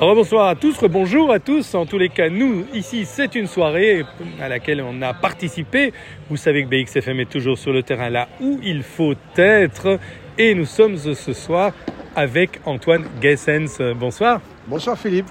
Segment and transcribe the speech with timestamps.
[0.00, 1.74] bonsoir à tous, bonjour à tous.
[1.74, 4.04] En tous les cas, nous, ici, c'est une soirée
[4.40, 5.92] à laquelle on a participé.
[6.30, 9.98] Vous savez que BXFM est toujours sur le terrain là où il faut être.
[10.38, 11.72] Et nous sommes ce soir
[12.14, 13.82] avec Antoine Gessens.
[13.96, 14.40] Bonsoir.
[14.68, 15.26] Bonsoir Philippe.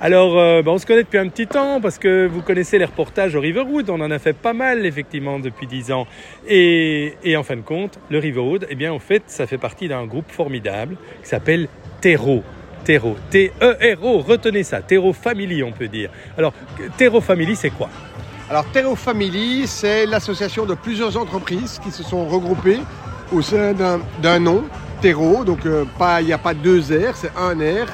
[0.00, 2.84] Alors, euh, ben, on se connaît depuis un petit temps parce que vous connaissez les
[2.84, 3.90] reportages au Riverwood.
[3.90, 6.06] On en a fait pas mal, effectivement, depuis dix ans.
[6.46, 10.06] Et, en fin de compte, le Riverwood, eh bien, en fait, ça fait partie d'un
[10.06, 11.68] groupe formidable qui s'appelle
[12.00, 12.44] Terreau.
[12.84, 16.10] Terreau, T-E-R-O, retenez ça, Terreau Family, on peut dire.
[16.36, 16.52] Alors,
[16.96, 17.88] Terreau Family, c'est quoi?
[18.50, 22.80] Alors, Terreau Family, c'est l'association de plusieurs entreprises qui se sont regroupées
[23.32, 24.64] au sein d'un nom,
[25.02, 25.44] Terreau.
[25.44, 25.84] Donc, euh,
[26.20, 27.88] il n'y a pas deux R, c'est un R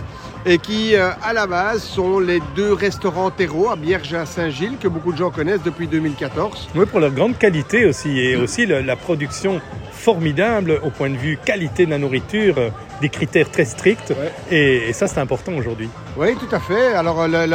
[0.46, 4.26] et qui, euh, à la base, sont les deux restaurants terreau à Bierge et à
[4.26, 6.68] Saint-Gilles, que beaucoup de gens connaissent depuis 2014.
[6.74, 11.38] Oui, pour leur grande qualité aussi, et aussi la production formidable au point de vue
[11.42, 12.68] qualité de la nourriture, euh,
[13.00, 14.12] des critères très stricts,
[14.50, 15.88] et, ça c'est important aujourd'hui.
[16.16, 16.94] Oui, tout à fait.
[16.94, 17.46] Alors euh,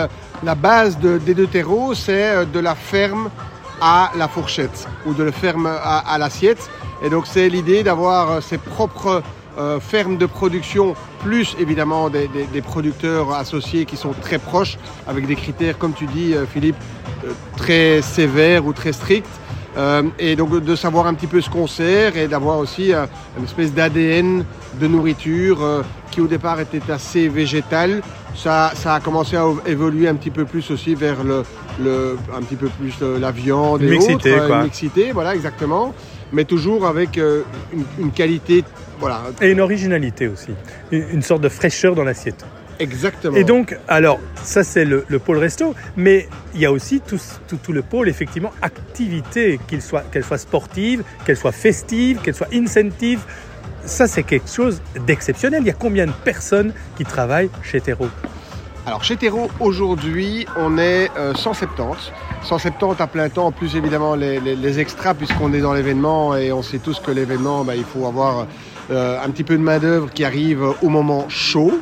[0.44, 3.30] la, base des deux terreaux, c'est de la ferme
[3.82, 6.70] à la fourchette, ou de la ferme à l'assiette.
[7.04, 9.22] Et donc c'est l'idée d'avoir ses propres
[9.58, 12.30] euh, ferme de production, plus évidemment des,
[12.62, 16.78] producteurs associés qui sont très proches, avec des critères, comme tu dis euh, Philippe,
[17.26, 19.28] euh, très sévères ou très stricts.
[20.18, 22.92] et donc de savoir un petit peu ce qu'on sert et d'avoir aussi
[23.38, 24.44] une espèce d'ADN
[24.82, 25.60] de nourriture
[26.12, 28.02] qui au départ était assez végétal.
[28.36, 31.44] Ça, ça, a commencé à évoluer un petit peu plus aussi vers le,
[31.82, 35.94] le un petit peu plus la viande et mixité, autres, une mixité, voilà exactement,
[36.32, 38.64] mais toujours avec une, une qualité
[39.42, 40.52] et une originalité aussi,
[40.92, 42.46] une, sorte de fraîcheur dans l'assiette.
[42.80, 43.36] Exactement.
[43.36, 47.74] Et donc, alors, ça c'est le, pôle resto, mais il y a aussi tout, tout,
[47.74, 53.20] le pôle, effectivement, activité, qu'elle soit, qu'elle soit sportive, qu'elle soit festive, qu'elle soit incentive.
[53.86, 55.62] Ça, c'est quelque chose d'exceptionnel.
[55.64, 58.10] Il y a combien de personnes qui travaillent chez Terreau?
[58.90, 61.80] Alors chez Terreau, aujourd'hui, on est 170.
[61.80, 66.64] Euh, 170 à plein temps, plus évidemment les, extras, puisqu'on est dans l'événement et on
[66.64, 68.48] sait tous que l'événement, bah, il faut avoir
[68.90, 71.80] euh, un petit peu de main-d'œuvre qui arrive au moment chaud.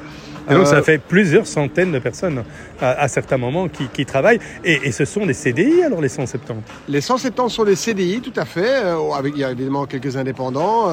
[0.49, 2.43] Et donc, ça euh, fait plusieurs centaines de personnes
[2.81, 4.39] à, certains moments qui, travaillent.
[4.63, 8.45] Et, ce sont des CDI, alors, les 170 Les 170 sont des CDI, tout à
[8.45, 8.85] fait.
[8.85, 10.89] Euh, avec, il y a évidemment quelques indépendants.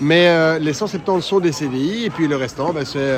[0.00, 2.06] mais les 170 sont des CDI.
[2.06, 3.16] Et puis le restant, ben, c'est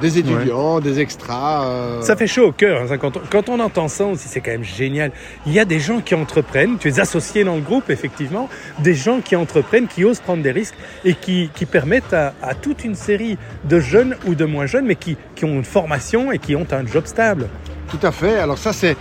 [0.00, 2.00] des étudiants, des extras.
[2.02, 2.82] Ça fait chaud au cœur.
[2.82, 5.12] Hein, quand, on, quand, on, entend ça aussi, c'est quand même génial.
[5.46, 6.78] Il y a des gens qui entreprennent.
[6.78, 8.48] Tu es associé dans le groupe, effectivement.
[8.80, 12.54] Des gens qui entreprennent, qui osent prendre des risques et qui, qui permettent à, à
[12.54, 16.32] toute une série de jeunes ou de moins jeunes, mais qui qui ont une formation
[16.32, 17.48] et qui ont un job stable.
[17.88, 18.38] Tout à fait.
[18.38, 18.96] Alors ça, c'est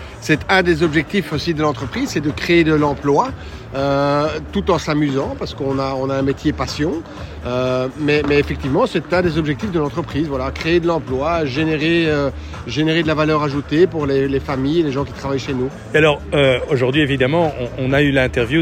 [0.50, 3.30] un des objectifs aussi de l'entreprise, c'est de créer de l'emploi
[3.74, 7.02] euh, tout en s'amusant parce qu'on a, on a un métier passion.
[7.46, 10.28] Euh, mais, mais, effectivement, c'est un des objectifs de l'entreprise.
[10.28, 12.30] Voilà, créer de l'emploi, générer, euh,
[12.68, 15.70] générer de la valeur ajoutée pour les, les, familles les gens qui travaillent chez nous.
[15.94, 16.22] Et alors,
[16.70, 18.62] aujourd'hui, évidemment, on, on, a eu l'interview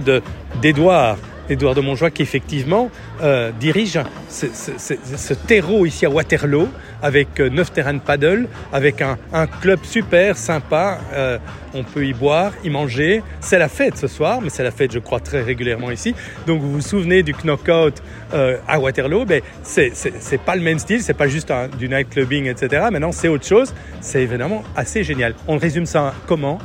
[0.61, 1.17] d'Edouard
[1.49, 3.99] Édouard de Montjoie, qui effectivement euh, dirige
[4.29, 6.69] ce, terreau ici à Waterloo,
[7.01, 9.17] avec euh, neuf terrains de paddle, avec un,
[9.61, 10.99] club super sympa.
[11.13, 11.37] Euh,
[11.73, 13.21] on peut y boire, y manger.
[13.39, 16.15] C'est la fête ce soir, mais c'est la fête, je crois, très régulièrement ici.
[16.47, 18.01] Donc vous vous souvenez du knockout
[18.67, 22.87] à Waterloo, mais c'est pas le même style, c'est pas juste du night clubbing, etc.
[22.91, 23.73] Maintenant, c'est autre chose.
[24.01, 25.35] C'est évidemment assez génial.
[25.47, 26.59] On résume ça comment?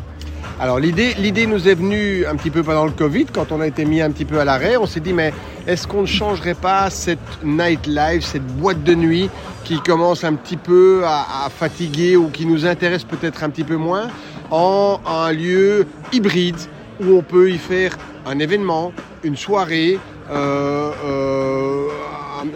[0.60, 3.66] Alors l'idée, l'idée nous est venue un petit peu pendant le Covid, quand on a
[3.66, 4.76] été mis un petit peu à l'arrêt.
[4.76, 5.32] On s'est dit, mais
[5.66, 9.30] est-ce qu'on ne changerait pas cette nightlife, cette boîte de nuit
[9.64, 13.76] qui commence un petit peu à, fatiguer ou qui nous intéresse peut-être un petit peu
[13.76, 14.08] moins,
[14.50, 16.58] en un lieu hybride
[17.00, 18.92] où on peut y faire un événement,
[19.24, 19.98] une soirée,
[20.30, 21.53] euh, euh,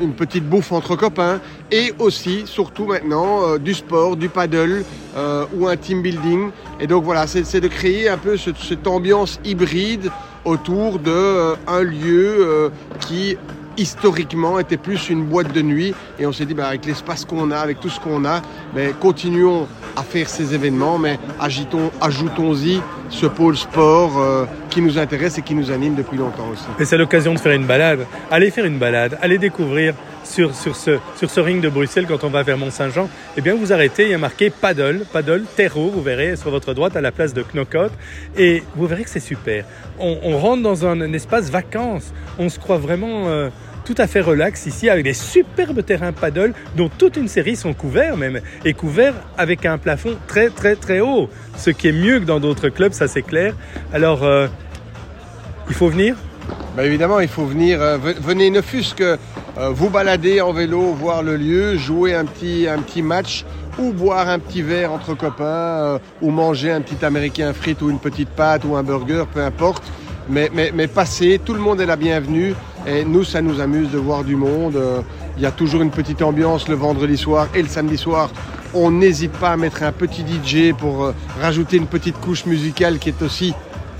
[0.00, 1.40] une petite bouffe entre copains
[1.70, 4.84] et aussi, surtout maintenant, euh, du sport, du paddle
[5.16, 6.50] euh, ou un team building.
[6.80, 10.10] Et donc voilà, c'est de créer un peu cette, ambiance hybride
[10.44, 13.36] autour d'un euh, lieu qui
[13.78, 15.94] historiquement était plus une boîte de nuit.
[16.18, 18.42] Et on s'est dit, bah, avec l'espace qu'on a, avec tout ce qu'on a,
[18.74, 19.66] mais continuons
[19.96, 22.80] à faire ces événements, mais ajoutons-y
[23.10, 26.64] ce pôle sport euh, qui nous intéresse et qui nous anime depuis longtemps aussi.
[26.78, 28.06] Et c'est l'occasion de faire une balade.
[28.30, 29.94] Allez faire une balade, allez découvrir
[30.24, 33.08] sur, sur, ce, sur ce ring de Bruxelles quand on va vers Mont-Saint-Jean.
[33.36, 36.74] Eh bien, vous arrêtez, il y a marqué paddle, paddle, terreau, vous verrez, sur votre
[36.74, 37.90] droite à la place de Knockout.
[38.36, 39.64] Et vous verrez que c'est super.
[39.98, 42.12] On, rentre dans un, espace vacances.
[42.38, 43.28] On se croit vraiment...
[43.28, 43.48] Euh,
[43.88, 47.72] tout à fait relax ici avec des superbes terrains paddle dont toute une série sont
[47.72, 52.20] couverts même et couverts avec un plafond très très très haut, ce qui est mieux
[52.20, 53.54] que dans d'autres clubs, ça c'est clair.
[53.94, 54.46] Alors euh,
[55.70, 56.16] il faut venir?
[56.76, 57.80] Bah, évidemment, il faut venir.
[57.80, 59.16] Euh, venez, ne fût-ce que
[59.56, 63.46] euh, vous balader en vélo, voir le lieu, jouer un petit, un petit match
[63.78, 68.00] ou boire un petit verre entre copains, ou manger un petit américain frite ou une
[68.00, 69.82] petite pâte ou un burger, peu importe.
[70.28, 72.54] Mais, mais, mais passer, tout le monde est la bienvenue.
[72.88, 74.76] Et nous, ça nous amuse de voir du monde.
[74.76, 75.02] Euh,
[75.36, 78.30] Il y a toujours une petite ambiance le vendredi soir et le samedi soir.
[78.72, 82.98] On n'hésite pas à mettre un petit DJ pour euh, rajouter une petite couche musicale
[82.98, 83.54] qui est aussi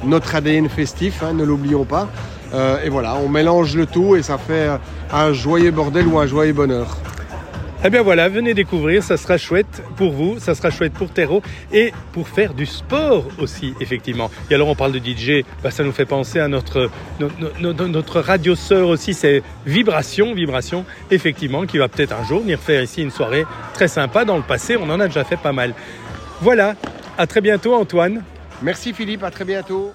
[0.04, 2.08] notre ADN festif, hein, ne l'oublions pas.
[2.54, 4.70] Euh, et voilà, on mélange le tout et ça fait
[5.12, 6.96] un joyeux bordel ou un joyeux bonheur.
[7.84, 11.42] Eh bien voilà, venez découvrir, ça sera chouette pour vous, ça sera chouette pour Terreau
[11.72, 14.32] et pour faire du sport aussi, effectivement.
[14.50, 16.90] Et alors on parle de DJ, bah, ça nous fait penser à notre,
[17.20, 17.30] no-
[17.60, 22.40] no- no- notre radio sœur aussi, c'est Vibration, Vibration, effectivement, qui va peut-être un jour
[22.40, 23.44] venir faire ici une soirée
[23.74, 24.24] très sympa.
[24.24, 25.72] Dans le passé, on en a déjà fait pas mal.
[26.40, 26.74] Voilà,
[27.16, 28.24] à très bientôt Antoine.
[28.60, 29.92] Merci Philippe, à très bientôt.